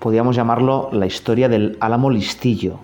[0.00, 2.80] podríamos llamarlo la historia del álamo listillo.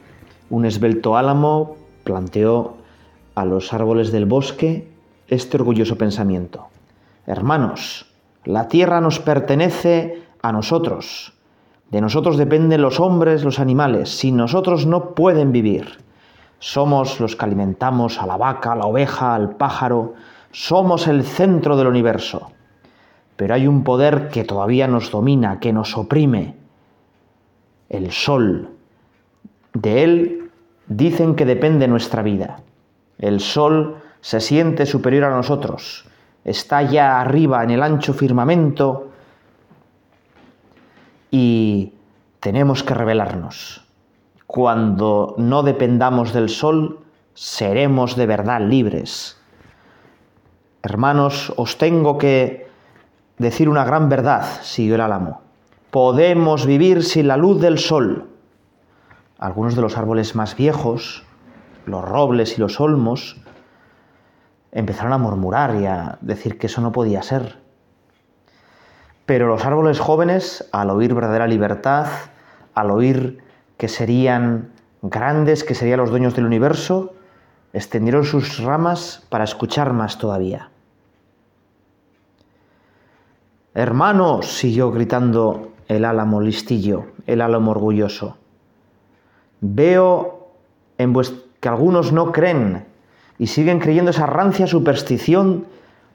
[0.51, 2.77] Un esbelto álamo planteó
[3.35, 4.89] a los árboles del bosque
[5.27, 6.69] este orgulloso pensamiento.
[7.27, 8.07] Hermanos,
[8.45, 11.33] la tierra nos pertenece a nosotros.
[11.91, 14.11] De nosotros dependen los hombres, los animales.
[14.11, 15.99] Sin nosotros no pueden vivir.
[16.59, 20.15] Somos los que alimentamos a la vaca, a la oveja, al pájaro.
[20.53, 22.51] Somos el centro del universo.
[23.37, 26.66] Pero hay un poder que todavía nos domina, que nos oprime,
[27.89, 28.71] el sol.
[29.73, 30.51] De él
[30.87, 32.61] dicen que depende nuestra vida.
[33.19, 36.07] El sol se siente superior a nosotros,
[36.45, 39.11] está ya arriba en el ancho firmamento
[41.31, 41.93] y
[42.41, 43.85] tenemos que revelarnos.
[44.47, 47.01] Cuando no dependamos del sol,
[47.35, 49.39] seremos de verdad libres.
[50.83, 52.69] Hermanos, os tengo que
[53.39, 55.46] decir una gran verdad, siguió el álamo
[55.91, 58.29] podemos vivir sin la luz del sol.
[59.39, 61.25] Algunos de los árboles más viejos,
[61.85, 63.41] los robles y los olmos,
[64.73, 67.59] empezaron a murmurar y a decir que eso no podía ser.
[69.25, 72.07] Pero los árboles jóvenes, al oír verdadera libertad,
[72.75, 73.43] al oír
[73.77, 77.15] que serían grandes, que serían los dueños del universo,
[77.73, 80.71] extendieron sus ramas para escuchar más todavía.
[83.75, 88.37] Hermanos, siguió gritando el álamo listillo, el álamo orgulloso.
[89.61, 90.51] Veo
[90.99, 91.15] en
[91.61, 92.85] que algunos no creen
[93.39, 95.67] y siguen creyendo esa rancia superstición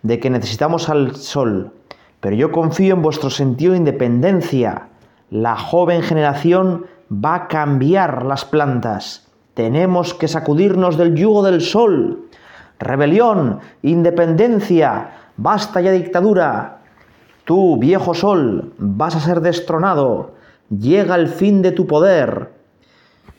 [0.04, 1.72] de que necesitamos al sol,
[2.20, 4.88] pero yo confío en vuestro sentido de independencia.
[5.30, 9.28] La joven generación va a cambiar las plantas.
[9.54, 12.30] Tenemos que sacudirnos del yugo del sol.
[12.80, 16.81] Rebelión, independencia, basta ya dictadura,
[17.46, 20.32] Tú, viejo sol, vas a ser destronado,
[20.70, 22.52] llega el fin de tu poder.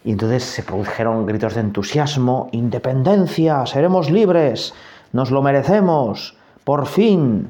[0.04, 4.74] Y entonces se produjeron gritos de entusiasmo, independencia, seremos libres,
[5.12, 7.48] nos lo merecemos, por fin.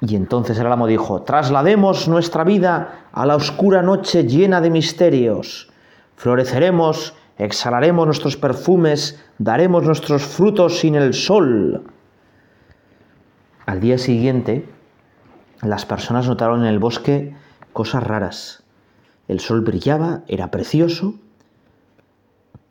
[0.00, 5.70] Y entonces el álamo dijo, traslademos nuestra vida a la oscura noche llena de misterios,
[6.16, 11.82] floreceremos, exhalaremos nuestros perfumes, daremos nuestros frutos sin el sol.
[13.66, 14.66] Al día siguiente,
[15.62, 17.34] las personas notaron en el bosque
[17.72, 18.62] cosas raras.
[19.28, 21.14] El sol brillaba, era precioso,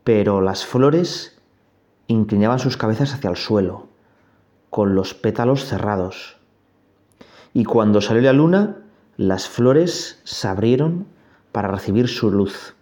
[0.03, 1.39] pero las flores
[2.07, 3.87] inclinaban sus cabezas hacia el suelo,
[4.69, 6.37] con los pétalos cerrados.
[7.53, 8.77] Y cuando salió la luna,
[9.15, 11.05] las flores se abrieron
[11.51, 12.75] para recibir su luz.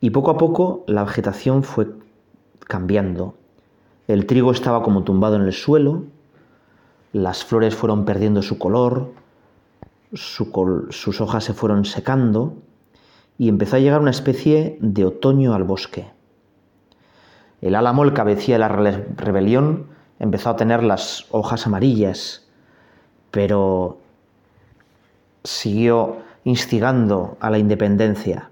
[0.00, 1.88] Y poco a poco la vegetación fue
[2.60, 3.36] cambiando.
[4.08, 6.04] El trigo estaba como tumbado en el suelo,
[7.14, 9.12] las flores fueron perdiendo su color,
[10.12, 12.56] sus hojas se fueron secando
[13.38, 16.10] y empezó a llegar una especie de otoño al bosque.
[17.60, 18.68] El álamo, el cabecilla de la
[19.16, 19.86] rebelión,
[20.18, 22.48] empezó a tener las hojas amarillas,
[23.30, 23.98] pero
[25.44, 28.50] siguió instigando a la independencia.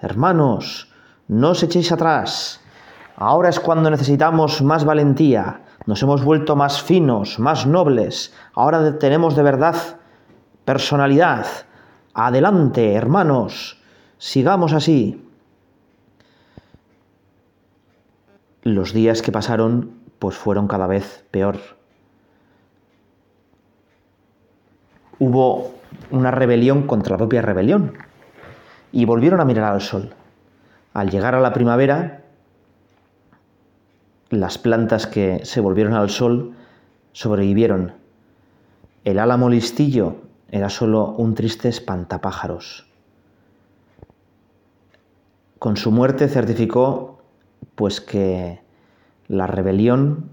[0.00, 0.92] Hermanos,
[1.28, 2.60] no os echéis atrás.
[3.14, 9.36] Ahora es cuando necesitamos más valentía, nos hemos vuelto más finos, más nobles, ahora tenemos
[9.36, 9.76] de verdad
[10.64, 11.46] personalidad.
[12.14, 13.82] Adelante, hermanos,
[14.18, 15.26] sigamos así.
[18.62, 21.56] Los días que pasaron pues fueron cada vez peor.
[25.18, 25.74] Hubo
[26.10, 27.94] una rebelión contra la propia rebelión
[28.92, 30.14] y volvieron a mirar al sol.
[30.94, 32.21] Al llegar a la primavera,
[34.32, 36.54] las plantas que se volvieron al sol
[37.12, 37.92] sobrevivieron.
[39.04, 40.16] El álamo listillo
[40.48, 42.86] era solo un triste espantapájaros.
[45.58, 47.20] Con su muerte certificó
[47.74, 48.62] pues que
[49.28, 50.30] la rebelión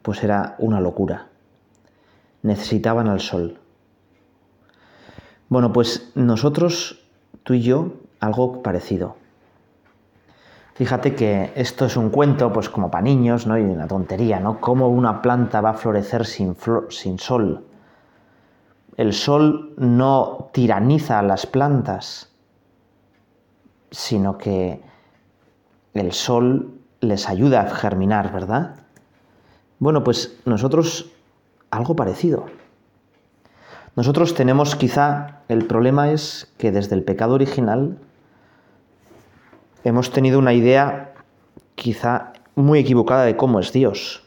[0.00, 1.28] pues era una locura.
[2.42, 3.58] Necesitaban al sol.
[5.50, 7.04] Bueno, pues nosotros,
[7.42, 9.16] tú y yo, algo parecido.
[10.76, 13.56] Fíjate que esto es un cuento, pues como para niños, ¿no?
[13.56, 14.60] Y una tontería, ¿no?
[14.60, 16.54] ¿Cómo una planta va a florecer sin,
[17.18, 17.64] sol?
[18.98, 22.30] el sol no tiraniza a las plantas,
[23.90, 24.82] sino que
[25.94, 28.76] el sol les ayuda a germinar, ¿verdad?
[29.78, 31.12] Bueno, pues nosotros
[31.70, 32.46] algo parecido.
[33.96, 37.98] Nosotros tenemos quizá, el problema es que desde el pecado original
[39.86, 41.14] hemos tenido una idea
[41.76, 44.24] quizá muy equivocada de cómo es Dios.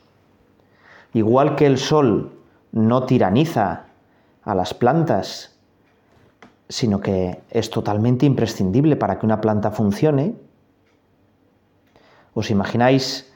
[1.13, 2.31] Igual que el sol
[2.71, 3.87] no tiraniza
[4.43, 5.59] a las plantas,
[6.69, 10.35] sino que es totalmente imprescindible para que una planta funcione.
[12.33, 13.33] ¿Os imagináis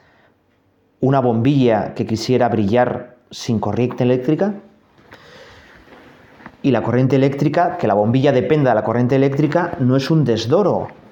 [1.02, 4.54] una bombilla que quisiera brillar sin corriente eléctrica?
[6.62, 10.24] Y la corriente eléctrica, que la bombilla dependa de la corriente eléctrica, no es un
[10.24, 11.03] desdoro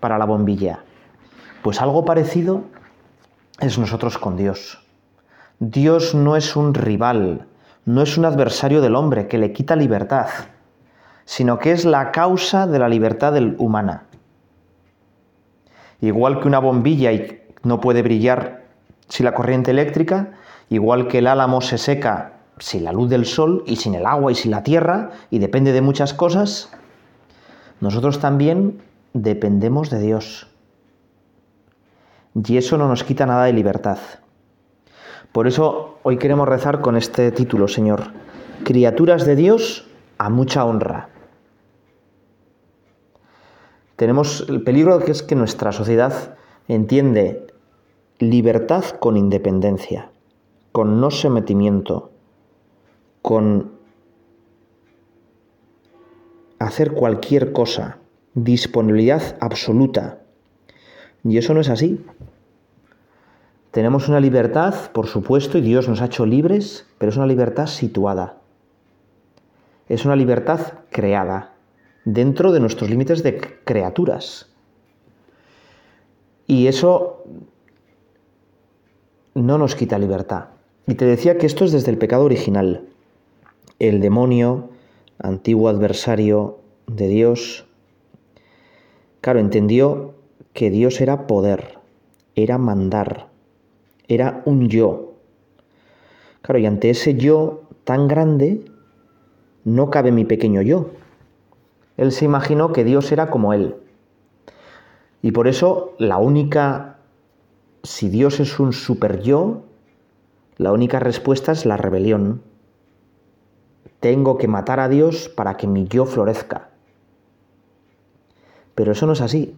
[0.00, 0.80] para la bombilla.
[1.62, 2.62] Pues algo parecido
[3.60, 4.84] es nosotros con Dios.
[5.58, 7.46] Dios no es un rival,
[7.84, 10.28] no es un adversario del hombre que le quita libertad,
[11.24, 14.04] sino que es la causa de la libertad humana.
[16.00, 17.10] Igual que una bombilla
[17.64, 18.64] no puede brillar
[19.08, 20.32] sin la corriente eléctrica,
[20.68, 24.32] igual que el álamo se seca sin la luz del sol y sin el agua
[24.32, 26.70] y sin la tierra y depende de muchas cosas,
[27.80, 28.80] nosotros también
[29.12, 30.48] dependemos de Dios.
[32.34, 33.98] Y eso no nos quita nada de libertad.
[35.32, 38.12] Por eso hoy queremos rezar con este título, Señor.
[38.64, 39.88] Criaturas de Dios
[40.18, 41.10] a mucha honra.
[43.96, 46.36] Tenemos el peligro que es que nuestra sociedad
[46.68, 47.48] entiende
[48.18, 50.10] libertad con independencia,
[50.72, 52.10] con no sometimiento,
[53.22, 53.72] con
[56.58, 57.98] hacer cualquier cosa,
[58.44, 60.18] disponibilidad absoluta.
[61.24, 62.04] Y eso no es así.
[63.70, 67.66] Tenemos una libertad, por supuesto, y Dios nos ha hecho libres, pero es una libertad
[67.66, 68.38] situada.
[69.88, 71.54] Es una libertad creada
[72.04, 74.48] dentro de nuestros límites de criaturas.
[76.46, 77.24] Y eso
[79.34, 80.46] no nos quita libertad.
[80.86, 82.88] Y te decía que esto es desde el pecado original.
[83.78, 84.70] El demonio,
[85.18, 87.67] antiguo adversario de Dios,
[89.20, 90.14] claro, entendió
[90.52, 91.78] que Dios era poder,
[92.34, 93.28] era mandar,
[94.08, 95.14] era un yo.
[96.42, 98.64] Claro, y ante ese yo tan grande,
[99.64, 100.90] no cabe mi pequeño yo.
[101.96, 103.76] Él se imaginó que Dios era como él.
[105.20, 106.98] Y por eso la única,
[107.82, 109.64] si Dios es un super yo,
[110.56, 112.42] la única respuesta es la rebelión.
[114.00, 116.70] Tengo que matar a Dios para que mi yo florezca.
[118.78, 119.56] Pero eso no es así.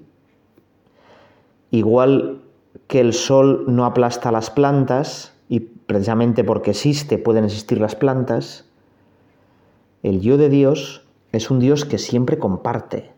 [1.71, 2.41] Igual
[2.87, 8.65] que el sol no aplasta las plantas, y precisamente porque existe pueden existir las plantas,
[10.03, 11.03] el yo de Dios
[11.33, 13.11] es un Dios que siempre comparte,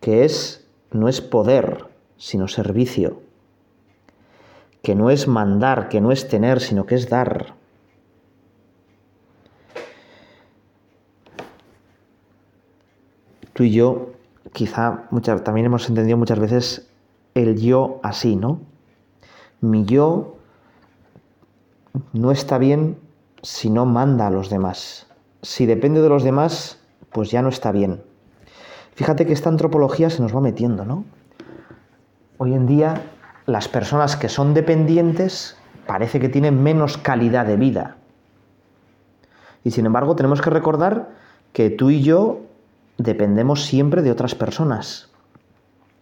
[0.00, 1.84] que es no es poder,
[2.16, 3.20] sino servicio,
[4.80, 7.54] que no es mandar, que no es tener, sino que es dar.
[13.52, 14.12] Tú y yo
[14.52, 15.08] quizá
[15.44, 16.90] también hemos entendido muchas veces
[17.34, 18.60] el yo así, ¿no?
[19.60, 20.36] Mi yo
[22.12, 22.98] no está bien
[23.42, 25.06] si no manda a los demás.
[25.42, 26.78] Si depende de los demás,
[27.12, 28.02] pues ya no está bien.
[28.94, 31.04] Fíjate que esta antropología se nos va metiendo, ¿no?
[32.38, 33.02] Hoy en día
[33.46, 35.56] las personas que son dependientes
[35.86, 37.96] parece que tienen menos calidad de vida.
[39.64, 41.10] Y sin embargo tenemos que recordar
[41.52, 42.40] que tú y yo
[43.02, 45.10] dependemos siempre de otras personas.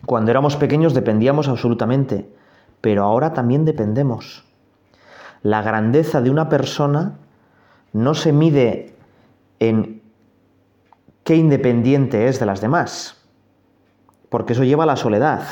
[0.06, 2.28] Cuando éramos pequeños dependíamos absolutamente,
[2.80, 4.44] pero ahora también dependemos.
[5.42, 7.18] La grandeza de una persona
[7.92, 8.96] no se mide
[9.60, 10.02] en
[11.24, 13.16] qué independiente es de las demás,
[14.28, 15.42] porque eso lleva a la soledad.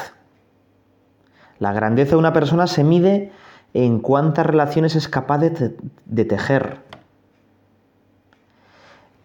[1.58, 3.32] La grandeza de una persona se mide
[3.72, 6.80] en cuántas relaciones es capaz de, de tejer.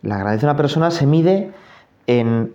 [0.01, 1.54] La grandeza de una persona se mide
[2.08, 2.53] en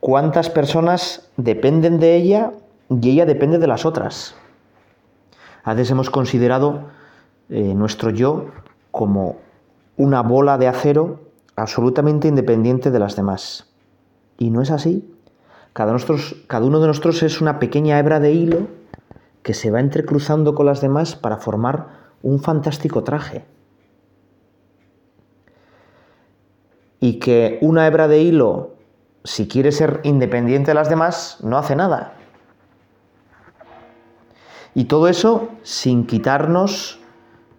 [0.00, 2.52] cuántas personas dependen de ella
[2.90, 4.34] y ella depende de las otras.
[5.64, 6.88] A veces hemos considerado
[7.48, 8.46] eh, nuestro yo
[8.90, 9.36] como
[9.96, 11.20] una bola de acero
[11.56, 13.70] absolutamente independiente de las demás.
[14.38, 15.08] Y no es así.
[15.72, 15.96] Cada,
[16.46, 18.68] cada uno de nosotros es una pequeña hebra de hilo
[19.42, 21.88] que se va entrecruzando con las demás para formar
[22.22, 23.44] un fantástico traje.
[27.02, 28.72] Y que una hebra de hilo
[29.24, 32.14] si quiere ser independiente de las demás, no hace nada.
[34.74, 36.98] Y todo eso sin quitarnos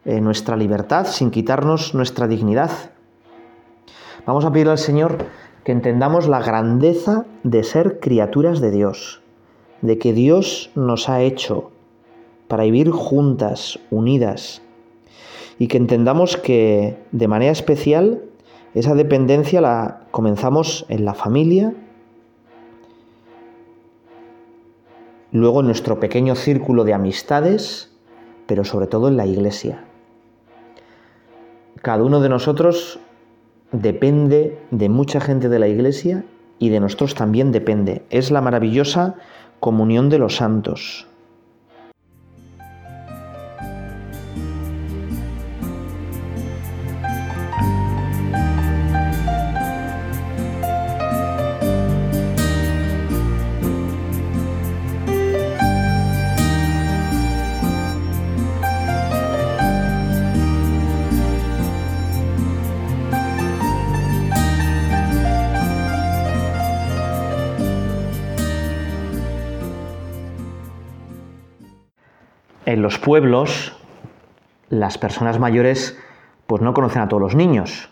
[0.05, 2.71] eh, nuestra libertad, sin quitarnos nuestra dignidad.
[4.25, 5.17] Vamos a pedir al Señor
[5.63, 9.21] que entendamos la grandeza de ser criaturas de Dios,
[9.81, 11.71] de que Dios nos ha hecho
[12.47, 14.61] para vivir juntas, unidas,
[15.59, 18.23] y que entendamos que de manera especial
[18.73, 21.73] esa dependencia la comenzamos en la familia,
[25.31, 27.91] luego en nuestro pequeño círculo de amistades,
[28.47, 29.83] pero sobre todo en la iglesia.
[31.81, 32.99] Cada uno de nosotros
[33.71, 36.23] depende de mucha gente de la iglesia
[36.59, 38.03] y de nosotros también depende.
[38.09, 39.15] Es la maravillosa
[39.59, 41.07] comunión de los santos.
[72.83, 73.75] Los pueblos,
[74.69, 75.97] las personas mayores
[76.45, 77.89] pues no conocen a todos los niños.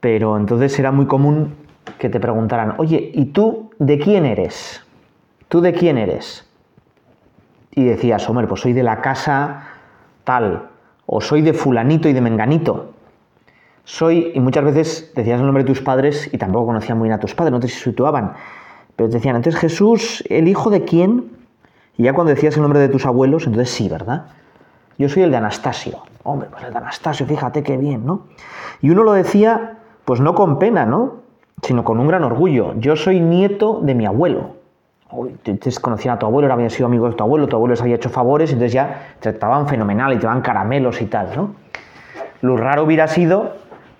[0.00, 1.54] Pero entonces era muy común
[1.98, 4.82] que te preguntaran, oye, ¿y tú de quién eres?
[5.48, 6.48] ¿Tú de quién eres?
[7.72, 9.64] Y decías, hombre, pues soy de la casa
[10.22, 10.68] tal,
[11.06, 12.92] o soy de fulanito y de menganito.
[13.84, 17.18] Soy, y muchas veces decías el nombre de tus padres y tampoco conocían muy bien
[17.18, 18.32] a tus padres, no te situaban.
[18.96, 21.43] Pero te decían, entonces Jesús, ¿el hijo de quién?
[21.96, 24.26] Y ya cuando decías el nombre de tus abuelos, entonces sí, ¿verdad?
[24.98, 26.02] Yo soy el de Anastasio.
[26.22, 28.22] Hombre, pues el de Anastasio, fíjate qué bien, ¿no?
[28.80, 31.16] Y uno lo decía, pues no con pena, ¿no?
[31.62, 32.74] Sino con un gran orgullo.
[32.78, 34.56] Yo soy nieto de mi abuelo.
[35.42, 37.94] Te conocían a tu abuelo, habían sido amigos de tu abuelo, tu abuelo les había
[37.94, 41.54] hecho favores, entonces ya te trataban fenomenal y te daban caramelos y tal, ¿no?
[42.40, 43.52] Lo raro hubiera sido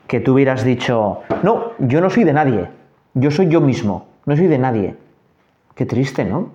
[0.08, 2.68] que tú hubieras dicho, no, yo no soy de nadie,
[3.14, 4.96] yo soy yo mismo, no soy de nadie.
[5.76, 6.50] Qué triste, ¿no?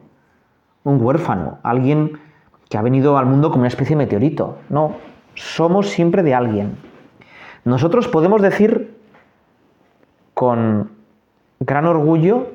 [0.89, 2.19] Un huérfano, alguien
[2.69, 4.57] que ha venido al mundo como una especie de meteorito.
[4.69, 4.95] No,
[5.35, 6.77] somos siempre de alguien.
[7.65, 8.97] Nosotros podemos decir
[10.33, 10.91] con
[11.59, 12.51] gran orgullo,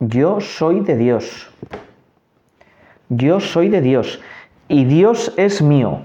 [0.00, 1.50] yo soy de Dios.
[3.08, 4.20] Yo soy de Dios
[4.68, 6.00] y Dios es mío.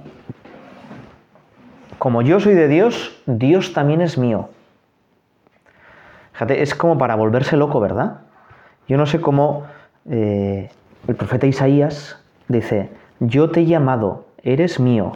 [1.97, 4.49] Como yo soy de Dios, Dios también es mío.
[6.33, 8.21] Fíjate, es como para volverse loco, ¿verdad?
[8.87, 9.65] Yo no sé cómo
[10.09, 10.69] eh,
[11.07, 15.13] el profeta Isaías dice, yo te he llamado, eres mío.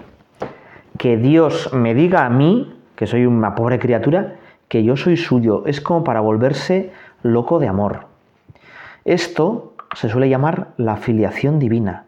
[0.98, 4.36] Que Dios me diga a mí, que soy una pobre criatura,
[4.67, 5.65] que yo soy suyo.
[5.65, 6.91] Es como para volverse
[7.24, 8.05] loco de amor.
[9.05, 12.05] Esto se suele llamar la filiación divina.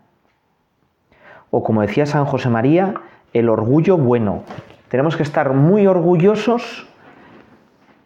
[1.52, 2.94] O como decía San José María,
[3.34, 4.44] el orgullo bueno.
[4.90, 6.88] Tenemos que estar muy orgullosos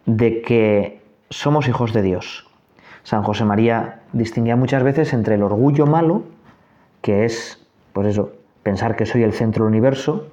[0.06, 2.47] de que somos hijos de Dios.
[3.02, 6.22] San José María distinguía muchas veces entre el orgullo malo,
[7.00, 10.28] que es, pues eso, pensar que soy el centro del universo,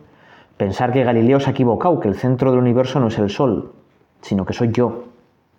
[0.58, 3.74] pensar que Galileo se ha equivocado, que el centro del universo no es el Sol,
[4.22, 5.06] sino que soy yo.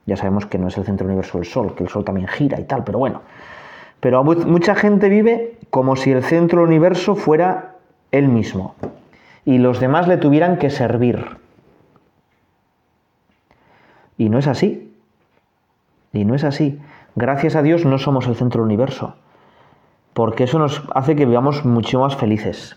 [0.07, 2.29] Ya sabemos que no es el centro del universo el Sol, que el Sol también
[2.29, 3.23] gira y tal, pero bueno.
[4.01, 7.77] Pero mucha gente vive como si el centro del universo fuera
[8.13, 8.75] él mismo
[9.45, 11.39] y los demás le tuvieran que servir.
[14.19, 14.86] Y no es así.
[16.17, 16.81] Y no es así.
[17.15, 19.17] Gracias a Dios no somos el centro del universo,
[20.15, 22.77] porque eso nos hace que vivamos mucho más felices.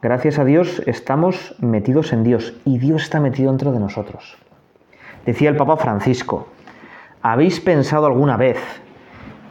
[0.00, 4.38] Gracias a Dios estamos metidos en Dios y Dios está metido dentro de nosotros.
[5.26, 6.46] Decía el Papa Francisco,
[7.20, 8.58] ¿habéis pensado alguna vez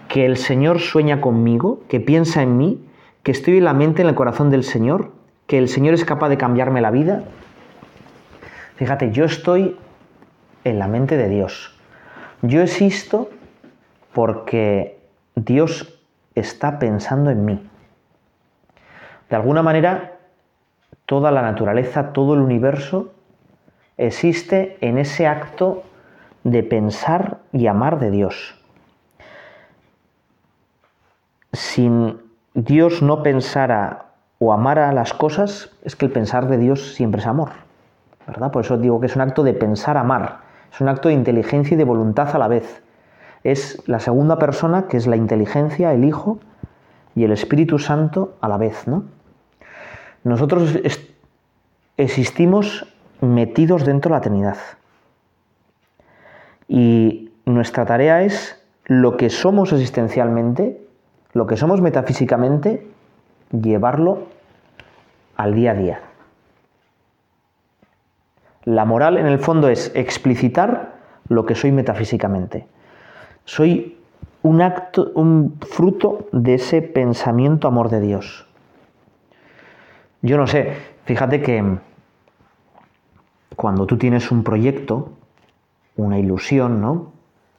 [0.07, 2.81] que el Señor sueña conmigo, que piensa en mí,
[3.23, 5.11] que estoy en la mente, en el corazón del Señor,
[5.47, 7.23] que el Señor es capaz de cambiarme la vida?
[8.77, 9.75] Fíjate, yo estoy
[10.69, 11.75] en la mente de Dios.
[12.41, 13.29] Yo existo
[14.13, 14.99] porque
[15.35, 15.99] Dios
[16.35, 17.69] está pensando en mí.
[19.29, 20.17] De alguna manera,
[21.05, 23.13] toda la naturaleza, todo el universo
[23.97, 25.83] existe en ese acto
[26.43, 28.55] de pensar y amar de Dios.
[31.53, 31.89] Si
[32.53, 34.05] Dios no pensara
[34.39, 37.49] o amara las cosas, es que el pensar de Dios siempre es amor.
[38.27, 38.51] ¿verdad?
[38.51, 40.46] Por eso digo que es un acto de pensar, amar.
[40.71, 42.81] Es un acto de inteligencia y de voluntad a la vez.
[43.43, 46.39] Es la segunda persona que es la inteligencia, el Hijo
[47.15, 48.87] y el Espíritu Santo a la vez.
[48.87, 49.05] ¿no?
[50.23, 50.77] Nosotros
[51.97, 54.57] existimos metidos dentro de la Trinidad.
[56.67, 60.81] Y nuestra tarea es lo que somos existencialmente,
[61.33, 62.87] lo que somos metafísicamente,
[63.51, 64.27] llevarlo
[65.35, 66.01] al día a día.
[68.67, 70.95] La moral en el fondo es explicitar
[71.29, 72.67] lo que soy metafísicamente.
[73.45, 73.97] Soy
[74.43, 78.45] un acto, un fruto de ese pensamiento amor de Dios.
[80.21, 80.73] Yo no sé,
[81.05, 81.77] fíjate que
[83.55, 85.13] cuando tú tienes un proyecto,
[85.95, 87.13] una ilusión, ¿no?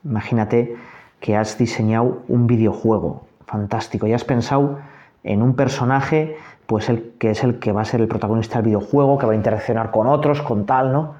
[0.05, 0.75] Imagínate
[1.19, 4.77] que has diseñado un videojuego fantástico y has pensado
[5.23, 6.37] en un personaje
[6.69, 9.31] pues el que es el que va a ser el protagonista del videojuego, que va
[9.31, 11.15] a interaccionar con otros, con tal, ¿no?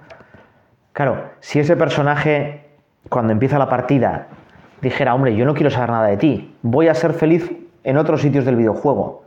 [0.93, 2.69] Claro, si ese personaje
[3.09, 4.27] cuando empieza la partida
[4.79, 7.51] dijera, hombre, yo no quiero saber nada de ti, voy a ser feliz
[7.83, 9.23] en otros sitios del videojuego,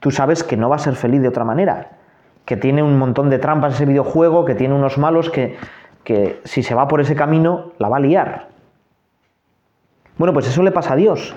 [0.00, 1.98] tú sabes que no va a ser feliz de otra manera,
[2.46, 5.58] que tiene un montón de trampas ese videojuego, que tiene unos malos que,
[6.02, 8.48] que si se va por ese camino la va a liar.
[10.16, 11.36] Bueno, pues eso le pasa a Dios.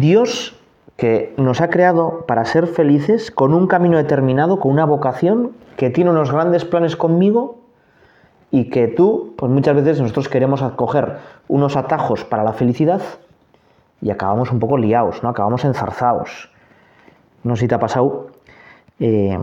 [0.00, 0.58] Dios
[1.02, 5.90] que nos ha creado para ser felices con un camino determinado, con una vocación, que
[5.90, 7.58] tiene unos grandes planes conmigo
[8.52, 11.16] y que tú, pues muchas veces nosotros queremos acoger
[11.48, 13.02] unos atajos para la felicidad
[14.00, 15.30] y acabamos un poco liados, ¿no?
[15.30, 16.52] Acabamos enzarzados.
[17.42, 18.28] No sé si te ha pasado.
[19.00, 19.36] Eh,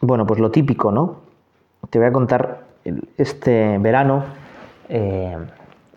[0.00, 1.18] bueno, pues lo típico, ¿no?
[1.88, 2.64] Te voy a contar,
[3.16, 4.24] este verano
[4.88, 5.38] eh,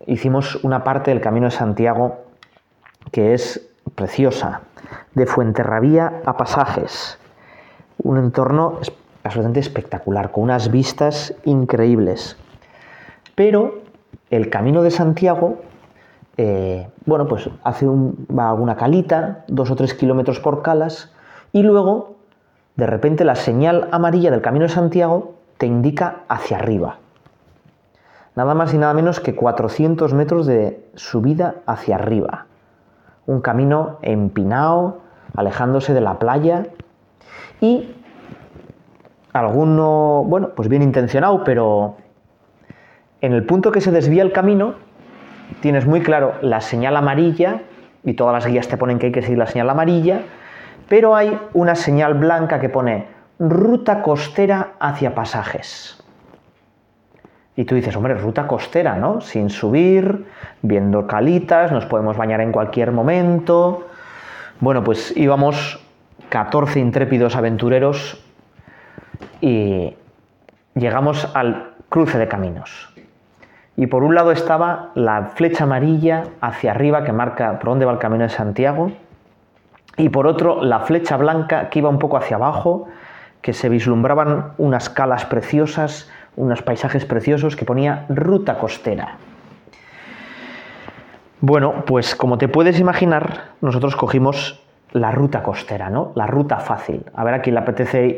[0.05, 2.25] hicimos una parte del Camino de Santiago
[3.11, 4.61] que es preciosa,
[5.13, 7.17] de Fuenterrabía a Pasajes.
[8.03, 8.79] Un entorno
[9.23, 12.37] absolutamente espectacular, con unas vistas increíbles.
[13.35, 13.79] Pero
[14.29, 15.61] el camino de Santiago,
[16.37, 21.11] eh, bueno, pues hace un, va una calita, dos o tres kilómetros por calas,
[21.53, 22.15] y luego,
[22.75, 26.97] de repente, la señal amarilla del camino de Santiago te indica hacia arriba.
[28.35, 32.45] Nada más y nada menos que 400 metros de subida hacia arriba.
[33.25, 35.01] Un camino empinado,
[35.35, 36.67] alejándose de la playa.
[37.59, 37.95] Y
[39.33, 41.95] alguno, bueno, pues bien intencionado, pero
[43.21, 44.75] en el punto que se desvía el camino,
[45.61, 47.61] tienes muy claro la señal amarilla,
[48.03, 50.21] y todas las guías te ponen que hay que seguir la señal amarilla,
[50.89, 53.07] pero hay una señal blanca que pone
[53.39, 56.00] ruta costera hacia pasajes.
[57.55, 59.21] Y tú dices, hombre, ruta costera, ¿no?
[59.21, 60.25] Sin subir,
[60.61, 63.87] viendo calitas, nos podemos bañar en cualquier momento.
[64.59, 65.79] Bueno, pues íbamos
[66.29, 68.23] 14 intrépidos aventureros
[69.41, 69.95] y
[70.75, 72.93] llegamos al cruce de caminos.
[73.75, 77.91] Y por un lado estaba la flecha amarilla hacia arriba que marca por dónde va
[77.93, 78.91] el camino de Santiago.
[79.97, 82.87] Y por otro, la flecha blanca que iba un poco hacia abajo,
[83.41, 89.17] que se vislumbraban unas calas preciosas, unos paisajes preciosos que ponía ruta costera.
[91.39, 96.11] Bueno, pues como te puedes imaginar, nosotros cogimos la ruta costera, ¿no?
[96.15, 97.05] La ruta fácil.
[97.15, 97.61] A ver a quién le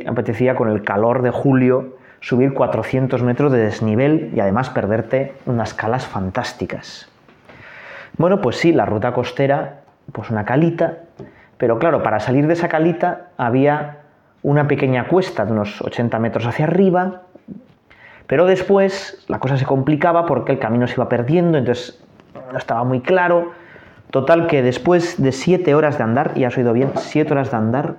[0.07, 5.73] apetecía con el calor de julio subir 400 metros de desnivel y además perderte unas
[5.73, 7.09] calas fantásticas.
[8.17, 10.99] Bueno, pues sí, la ruta costera, pues una calita,
[11.57, 13.99] pero claro, para salir de esa calita había
[14.41, 17.22] una pequeña cuesta de unos 80 metros hacia arriba,
[18.27, 22.03] pero después la cosa se complicaba porque el camino se iba perdiendo, entonces
[22.51, 23.51] no estaba muy claro,
[24.13, 27.57] Total que después de siete horas de andar, y has oído bien, siete horas de
[27.57, 27.95] andar,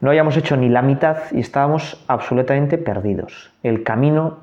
[0.00, 3.52] no habíamos hecho ni la mitad y estábamos absolutamente perdidos.
[3.62, 4.38] El camino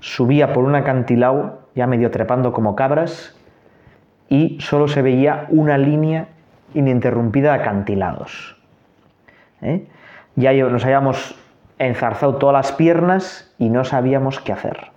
[0.00, 3.34] subía por un acantilado, ya medio trepando como cabras,
[4.28, 6.28] y solo se veía una línea
[6.74, 8.58] ininterrumpida de acantilados.
[9.62, 9.86] ¿eh?
[10.36, 11.34] Ya nos habíamos
[11.86, 14.90] enzarzado todas las piernas y no sabíamos qué hacer.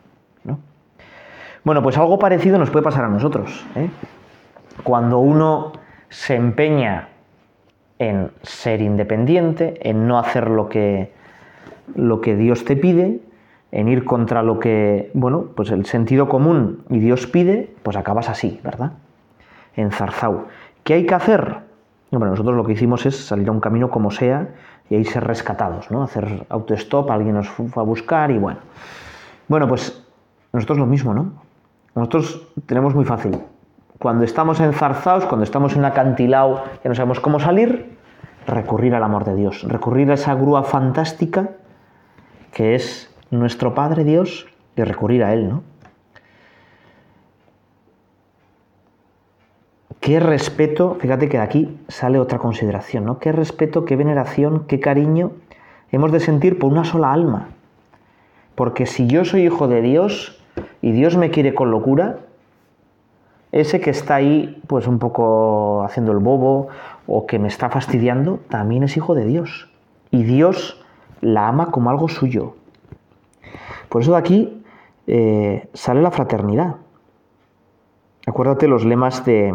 [1.64, 3.66] Bueno, pues algo parecido nos puede pasar a nosotros.
[3.76, 3.90] ¿eh?
[4.84, 5.72] cuando uno
[6.10, 7.10] se empeña
[8.00, 11.14] en ser independiente, en no hacer lo que,
[11.96, 13.22] lo que Dios te pide,
[13.72, 18.30] en ir contra lo que, bueno, pues el sentido común y Dios pide, pues acabas
[18.30, 18.94] así, ¿verdad?
[19.76, 20.46] Enzarzado.
[20.84, 21.58] ¿Qué hay que hacer?
[22.12, 24.50] Bueno, nosotros lo que hicimos es salir a un camino como sea
[24.90, 26.04] y ahí ser rescatados, ¿no?
[26.04, 28.60] Hacer autostop, alguien nos fue a buscar y bueno.
[29.48, 30.04] Bueno, pues
[30.54, 31.34] nosotros lo mismo, ¿no?
[31.96, 33.38] Nosotros tenemos muy fácil
[34.00, 37.98] cuando estamos enzarzados, cuando estamos en un acantilado que no sabemos cómo salir,
[38.46, 41.52] recurrir al amor de Dios, recurrir a esa grúa fantástica
[42.52, 45.64] que es nuestro Padre Dios y recurrir a Él, ¿no?
[50.06, 53.18] Qué respeto, fíjate que de aquí sale otra consideración, ¿no?
[53.18, 55.32] Qué respeto, qué veneración, qué cariño
[55.92, 57.48] hemos de sentir por una sola alma.
[58.54, 60.40] Porque si yo soy hijo de Dios
[60.84, 62.20] y Dios me quiere con locura,
[63.52, 66.68] ese que está ahí pues un poco haciendo el bobo
[67.08, 69.72] o que me está fastidiando, también es hijo de Dios.
[70.12, 70.86] Y Dios
[71.22, 72.54] la ama como algo suyo.
[73.90, 74.64] Por eso de aquí
[75.08, 76.76] eh, sale la fraternidad.
[78.28, 79.52] Acuérdate los lemas de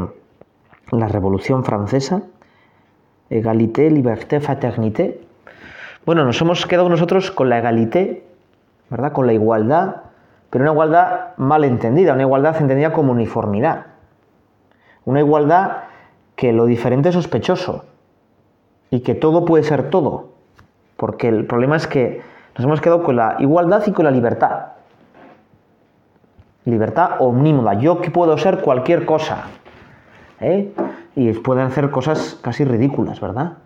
[0.91, 2.23] la Revolución Francesa,
[3.29, 5.21] égalité, liberté, fraternité.
[6.05, 8.25] Bueno, nos hemos quedado nosotros con la egalité,
[8.89, 9.13] ¿verdad?
[9.13, 9.97] Con la igualdad,
[10.51, 13.87] pero una igualdad mal entendida, una igualdad entendida como uniformidad.
[15.05, 15.85] Una igualdad
[16.35, 17.85] que lo diferente es sospechoso
[18.91, 20.31] y que todo puede ser todo.
[20.97, 22.23] Porque el problema es que
[22.57, 24.73] nos hemos quedado con la igualdad y con la libertad.
[26.65, 27.75] Libertad omnímoda.
[27.75, 29.45] Yo que puedo ser cualquier cosa.
[30.41, 30.73] ¿Eh?
[31.17, 33.59] Y pueden hacer cosas casi ridículas, ¿verdad?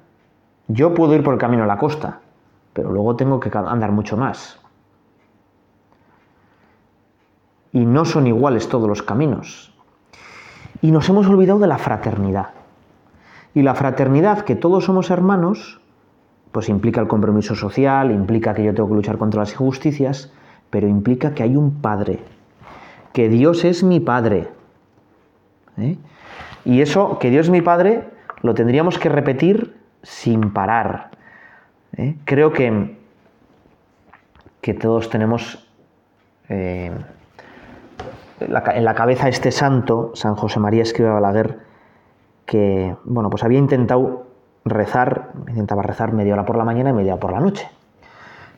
[0.68, 2.20] Yo puedo ir por el camino a la costa,
[2.72, 4.60] pero luego tengo que andar mucho más.
[7.72, 9.74] Y no son iguales todos los caminos.
[10.80, 12.50] Y nos hemos olvidado de la fraternidad.
[13.54, 15.80] Y la fraternidad, que todos somos hermanos,
[16.52, 20.32] pues implica el compromiso social, implica que yo tengo que luchar contra las injusticias,
[20.70, 22.20] pero implica que hay un Padre,
[23.12, 24.48] que Dios es mi Padre.
[25.78, 25.96] ¿eh?
[26.64, 28.08] Y eso, que Dios es mi Padre,
[28.42, 31.10] lo tendríamos que repetir sin parar.
[31.96, 32.16] ¿eh?
[32.24, 32.98] Creo que,
[34.60, 35.68] que todos tenemos
[36.48, 36.92] eh,
[38.40, 41.58] en la cabeza este santo, San José María Escriba Balaguer,
[42.46, 44.26] que bueno, pues había intentado
[44.64, 47.68] rezar, intentaba rezar media hora por la mañana y media hora por la noche.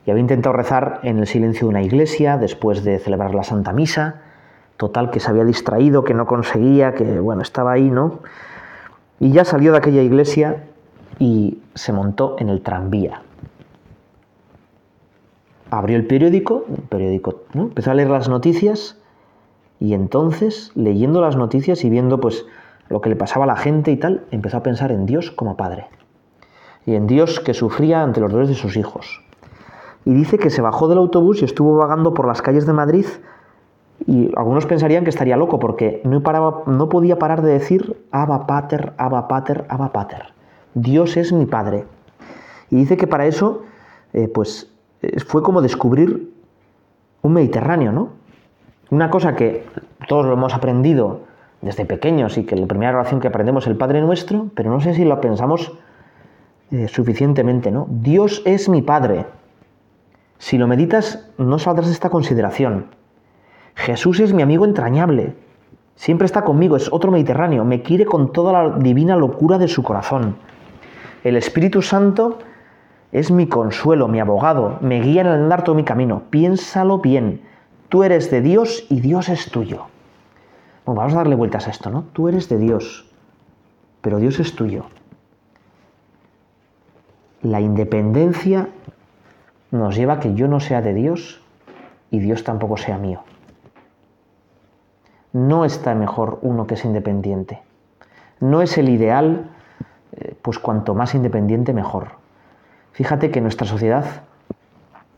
[0.04, 3.72] Y había intentado rezar en el silencio de una iglesia después de celebrar la Santa
[3.72, 4.22] Misa,
[4.76, 8.20] total que se había distraído, que no conseguía, que bueno, estaba ahí, ¿no?
[9.18, 10.64] Y ya salió de aquella iglesia
[11.18, 13.22] y se montó en el tranvía.
[15.70, 18.98] Abrió el periódico, periódico, empezó a leer las noticias
[19.80, 22.46] y entonces, leyendo las noticias y viendo pues
[22.88, 25.56] lo que le pasaba a la gente y tal, empezó a pensar en Dios como
[25.56, 25.88] padre
[26.86, 29.22] y en Dios que sufría ante los dolores de sus hijos.
[30.04, 33.06] Y dice que se bajó del autobús y estuvo vagando por las calles de Madrid
[34.06, 38.46] y algunos pensarían que estaría loco porque no, paraba, no podía parar de decir Abba
[38.46, 40.26] Pater, Abba Pater, Abba Pater.
[40.74, 41.84] Dios es mi Padre.
[42.70, 43.62] Y dice que para eso,
[44.12, 44.70] eh, pues,
[45.02, 46.32] eh, fue como descubrir
[47.22, 48.10] un Mediterráneo, ¿no?
[48.90, 49.64] Una cosa que
[50.06, 51.22] todos lo hemos aprendido
[51.60, 54.80] desde pequeños y que la primera oración que aprendemos es el Padre Nuestro, pero no
[54.80, 55.72] sé si lo pensamos
[56.70, 57.88] eh, suficientemente, ¿no?
[57.90, 59.26] Dios es mi Padre.
[60.38, 62.86] Si lo meditas, no saldrás de esta consideración.
[63.76, 65.34] Jesús es mi amigo entrañable.
[65.94, 67.64] Siempre está conmigo, es otro Mediterráneo.
[67.64, 70.36] Me quiere con toda la divina locura de su corazón.
[71.22, 72.38] El Espíritu Santo
[73.12, 74.78] es mi consuelo, mi abogado.
[74.80, 76.22] Me guía en el andar todo mi camino.
[76.30, 77.42] Piénsalo bien.
[77.88, 79.86] Tú eres de Dios y Dios es tuyo.
[80.84, 82.04] Bueno, vamos a darle vueltas a esto, ¿no?
[82.12, 83.10] Tú eres de Dios,
[84.00, 84.86] pero Dios es tuyo.
[87.42, 88.68] La independencia
[89.70, 91.42] nos lleva a que yo no sea de Dios
[92.10, 93.22] y Dios tampoco sea mío.
[95.36, 97.60] No está mejor uno que es independiente.
[98.40, 99.50] No es el ideal,
[100.12, 102.12] eh, pues cuanto más independiente mejor.
[102.92, 104.22] Fíjate que nuestra sociedad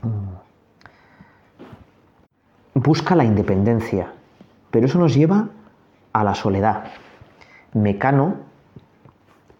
[0.02, 0.34] mm,
[2.80, 4.10] busca la independencia,
[4.72, 5.50] pero eso nos lleva
[6.12, 6.86] a la soledad.
[7.72, 8.38] Mecano,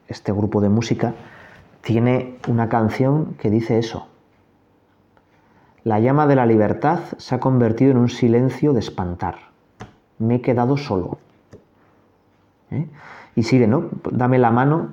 [0.09, 1.15] este grupo de música,
[1.83, 4.09] tiene una canción que dice eso.
[5.85, 9.48] La llama de la libertad se ha convertido en un silencio de espantar.
[10.19, 11.19] Me he quedado solo.
[12.71, 12.87] ¿Eh?
[13.37, 13.89] Y sigue, ¿no?
[14.11, 14.91] Dame la mano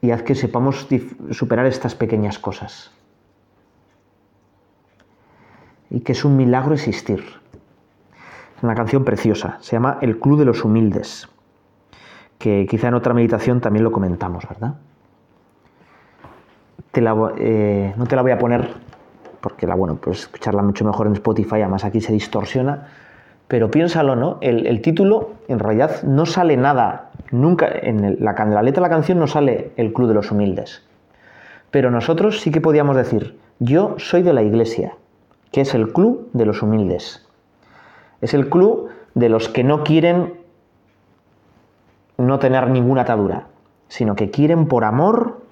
[0.00, 0.86] y haz que sepamos
[1.30, 2.92] superar estas pequeñas cosas.
[5.90, 7.24] Y que es un milagro existir
[8.64, 11.28] una canción preciosa, se llama El Club de los Humildes,
[12.38, 14.74] que quizá en otra meditación también lo comentamos, ¿verdad?
[17.38, 18.72] Eh, no te la voy a poner
[19.40, 22.88] porque la, bueno, pues escucharla mucho mejor en Spotify, además aquí se distorsiona,
[23.48, 24.38] pero piénsalo, ¿no?
[24.40, 29.18] El, título en realidad no sale nada, nunca, en la, la letra de la canción
[29.18, 30.82] no sale el Club de los Humildes,
[31.70, 34.96] pero nosotros sí que podíamos decir, yo soy de la iglesia,
[35.52, 37.24] que es el Club de los Humildes.
[38.24, 40.40] Es el club de los que no quieren
[42.16, 43.48] no tener ninguna atadura,
[43.88, 45.42] sino que quieren por amor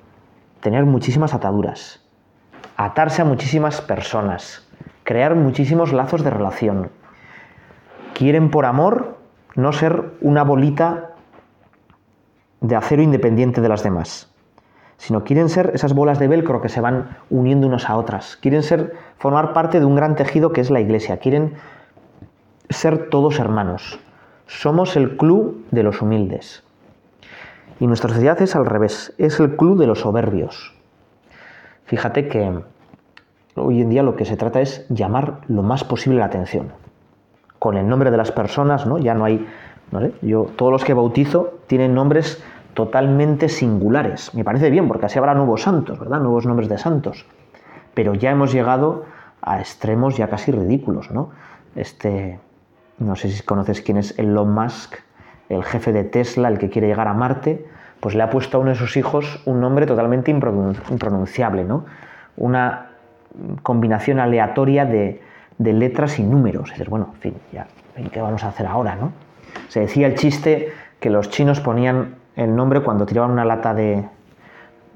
[0.61, 2.03] tener muchísimas ataduras,
[2.79, 4.67] atarse a muchísimas personas,
[5.05, 6.91] crear muchísimos lazos de relación.
[8.15, 9.19] Quieren por amor
[9.55, 11.11] no ser una bolita
[12.61, 14.33] de acero independiente de las demás,
[14.97, 18.37] sino quieren ser esas bolas de velcro que se van uniendo unos a otras.
[18.37, 21.19] Quieren ser formar parte de un gran tejido que es la iglesia.
[21.19, 21.55] Quieren
[22.71, 23.99] ser todos hermanos.
[24.47, 26.63] Somos el club de los humildes.
[27.81, 30.75] Y nuestra sociedad es al revés, es el club de los soberbios.
[31.87, 32.61] Fíjate que
[33.57, 36.82] hoy en día lo que se trata es llamar lo más posible la atención.
[37.63, 38.99] Con el nombre de las personas, ¿no?
[38.99, 39.47] Ya no hay,
[40.21, 42.43] yo todos los que bautizo tienen nombres
[42.75, 44.35] totalmente singulares.
[44.35, 46.19] Me parece bien, porque así habrá nuevos santos, ¿verdad?
[46.19, 47.25] Nuevos nombres de santos.
[47.95, 49.05] Pero ya hemos llegado
[49.43, 51.31] a extremos ya casi ridículos, ¿no?
[51.77, 52.41] Este,
[52.99, 54.97] no sé si conoces quién es Elon Musk,
[55.49, 57.65] el jefe de Tesla, el que quiere llegar a Marte,
[58.01, 61.85] pues le ha puesto a uno de sus hijos un nombre totalmente impronunciable, ¿no?
[62.37, 62.89] Una
[63.63, 65.23] combinación aleatoria de,
[65.71, 66.71] letras y números.
[66.71, 67.67] Es decir, bueno, en fin, ya,
[68.11, 69.13] ¿qué vamos a hacer ahora, no?
[69.69, 74.05] Se decía el chiste que los chinos ponían el nombre cuando tiraban una lata de,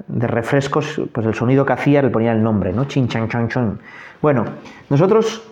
[0.08, 2.84] de refrescos, pues el sonido que hacía le ponía el nombre, ¿no?
[2.86, 3.78] Chin, chan, chan, chan.
[4.22, 4.44] Bueno,
[4.88, 5.42] nosotros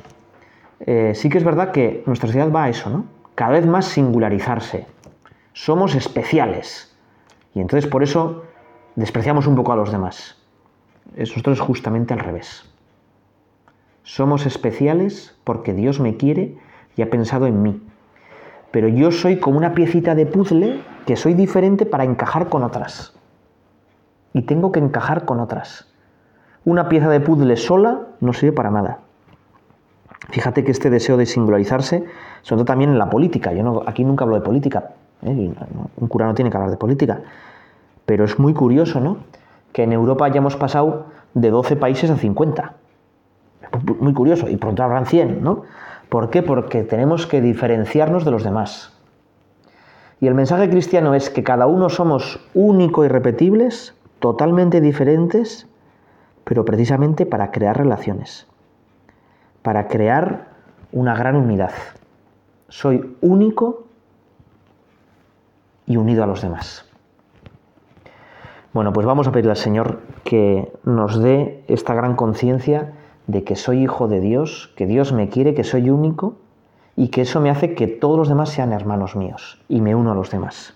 [0.80, 3.04] eh, sí que es verdad que nuestra sociedad va a eso, ¿no?
[3.34, 4.86] Cada vez más singularizarse.
[5.52, 6.96] Somos especiales.
[7.54, 8.44] Y entonces por eso
[8.96, 10.36] despreciamos un poco a los demás.
[11.16, 12.68] Nosotros es justamente al revés.
[14.04, 16.56] Somos especiales porque Dios me quiere
[16.94, 17.82] y ha pensado en mí.
[18.70, 23.14] Pero yo soy como una piecita de puzzle que soy diferente para encajar con otras
[24.34, 25.86] y tengo que encajar con otras.
[26.66, 28.98] Una pieza de puzzle sola no sirve para nada.
[30.30, 32.04] Fíjate que este deseo de singularizarse,
[32.42, 34.90] sobre todo también en la política, yo no, aquí nunca hablo de política,
[35.22, 35.52] ¿eh?
[35.96, 37.22] un cura no tiene que hablar de política,
[38.04, 39.18] pero es muy curioso, ¿no?
[39.72, 42.74] Que en Europa hayamos pasado de 12 países a 50.
[43.98, 45.62] Muy curioso, y pronto habrán 100, ¿no?
[46.08, 46.42] ¿Por qué?
[46.42, 48.92] Porque tenemos que diferenciarnos de los demás.
[50.20, 55.66] Y el mensaje cristiano es que cada uno somos único y repetibles totalmente diferentes,
[56.44, 58.46] pero precisamente para crear relaciones,
[59.62, 60.48] para crear
[60.92, 61.72] una gran unidad.
[62.68, 63.84] Soy único
[65.86, 66.88] y unido a los demás.
[68.72, 72.92] Bueno, pues vamos a pedirle al Señor que nos dé esta gran conciencia
[73.26, 76.36] de que soy hijo de Dios, que Dios me quiere, que soy único
[76.96, 80.12] y que eso me hace que todos los demás sean hermanos míos y me uno
[80.12, 80.74] a los demás.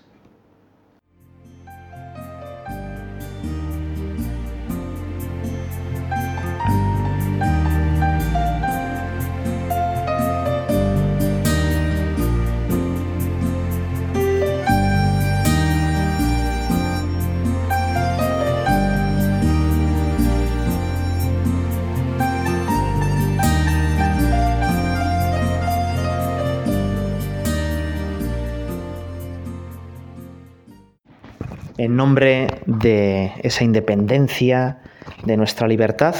[31.79, 34.79] En nombre de esa independencia,
[35.23, 36.13] de nuestra libertad,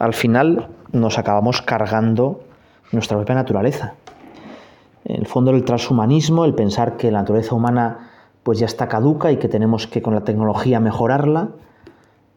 [0.00, 2.40] al final nos acabamos cargando
[2.90, 3.94] nuestra propia naturaleza.
[5.04, 8.10] En el fondo del transhumanismo, el pensar que la naturaleza humana
[8.42, 11.50] pues ya está caduca y que tenemos que con la tecnología mejorarla,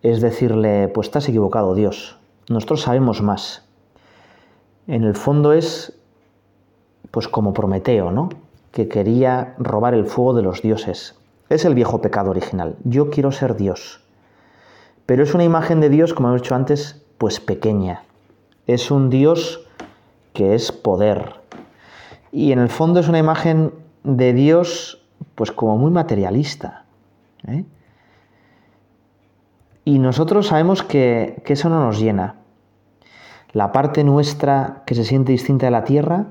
[0.04, 2.20] es decirle, pues estás equivocado, Dios.
[2.50, 3.68] Nosotros sabemos más.
[4.86, 6.00] En el fondo es
[7.10, 8.30] pues como Prometeo, ¿no?
[8.72, 11.19] Que quería robar el fuego de los dioses.
[11.50, 12.78] Es el viejo pecado original.
[12.84, 14.04] Yo quiero ser Dios.
[15.06, 18.04] Pero es una imagen de Dios, como hemos dicho antes, pues pequeña.
[18.68, 19.66] Es un Dios
[20.34, 21.34] que es poder.
[22.32, 26.86] Y en el fondo es una imagen de Dios, pues como muy materialista.
[27.48, 27.66] ¿eh?
[29.86, 32.36] Y nosotros sabemos que, que eso no nos llena.
[33.52, 36.28] La parte nuestra que se siente distinta de la tierra,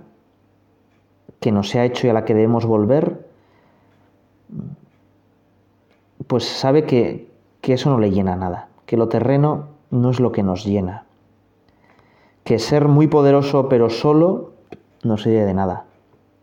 [1.41, 3.28] que nos se ha hecho y a la que debemos volver,
[6.29, 7.27] pues sabe que,
[7.63, 11.05] eso no le llena nada, que lo terreno no es lo que nos llena,
[12.45, 14.53] que ser muy poderoso pero solo
[15.03, 15.85] no sirve de nada.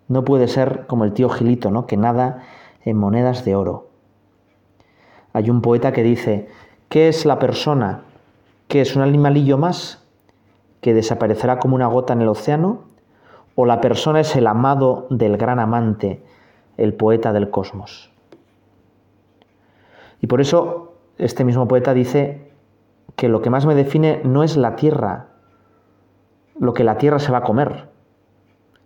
[0.08, 1.88] No puede ser como el tío Gilito, ¿no?
[1.88, 2.44] que nada
[2.84, 3.88] en monedas de oro.
[5.34, 6.48] Hay un poeta que dice,
[6.90, 8.02] ¿qué es la persona?
[8.68, 10.04] ¿Qué es un animalillo más
[10.82, 12.82] que desaparecerá como una gota en el océano?
[13.56, 16.22] ¿O la persona es el amado del gran amante,
[16.78, 18.15] el poeta del cosmos?
[20.26, 22.50] Y por eso este mismo poeta dice
[23.16, 25.28] que lo que más me define no es la tierra,
[26.60, 27.90] lo que la tierra se va a comer,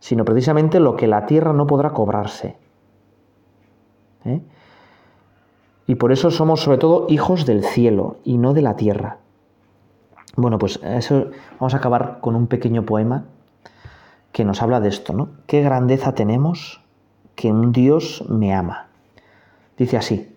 [0.02, 2.58] sino precisamente lo que la tierra no podrá cobrarse.
[4.26, 4.42] ¿eh?
[5.88, 9.20] Y por eso somos sobre todo hijos del cielo y no de la tierra.
[10.36, 13.28] Bueno, pues eso vamos a acabar con un pequeño poema
[14.34, 15.30] que nos habla de esto, ¿no?
[15.48, 16.84] Qué grandeza tenemos
[17.36, 18.90] que un Dios me ama.
[19.78, 20.29] Dice así: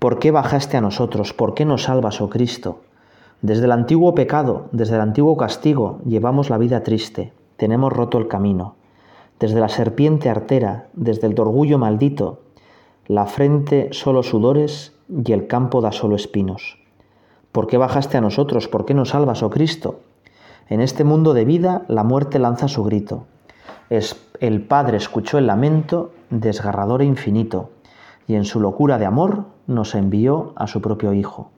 [0.00, 1.34] ¿Por qué bajaste a nosotros?
[1.34, 2.80] ¿Por qué nos salvas, oh Cristo?
[3.42, 8.26] Desde el antiguo pecado, desde el antiguo castigo, llevamos la vida triste, tenemos roto el
[8.26, 8.76] camino.
[9.38, 12.40] Desde la serpiente artera, desde el orgullo maldito,
[13.08, 16.78] la frente solo sudores y el campo da solo espinos.
[17.52, 18.68] ¿Por qué bajaste a nosotros?
[18.68, 20.00] ¿Por qué nos salvas, oh Cristo?
[20.70, 23.26] En este mundo de vida la muerte lanza su grito.
[23.90, 27.68] el Padre escuchó el lamento desgarrador e infinito,
[28.26, 31.50] y en su locura de amor nos envió a su propio Hijo.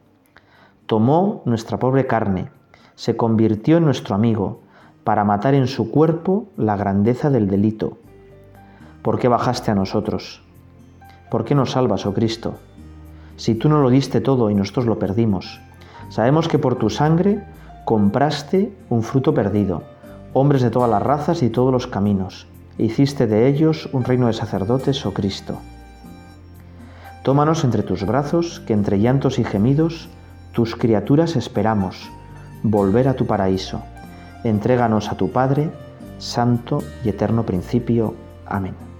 [0.86, 2.50] Tomó nuestra pobre carne,
[2.94, 4.60] se convirtió en nuestro amigo,
[5.02, 7.98] para matar en su cuerpo la grandeza del delito.
[9.02, 10.42] ¿Por qué bajaste a nosotros?
[11.30, 12.54] ¿Por qué nos salvas, oh Cristo?
[13.36, 15.60] Si tú no lo diste todo y nosotros lo perdimos.
[16.08, 17.42] Sabemos que por tu sangre
[17.84, 19.82] compraste un fruto perdido,
[20.34, 22.46] hombres de todas las razas y todos los caminos.
[22.78, 25.58] E hiciste de ellos un reino de sacerdotes, oh Cristo.
[27.22, 30.08] Tómanos entre tus brazos, que entre llantos y gemidos,
[30.52, 32.10] tus criaturas esperamos,
[32.64, 33.82] volver a tu paraíso.
[34.42, 35.70] Entréganos a tu Padre,
[36.18, 38.14] Santo y Eterno Principio.
[38.46, 38.91] Amén.